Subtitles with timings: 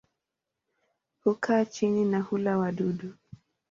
[1.23, 3.13] Hukaa chini na hula wadudu.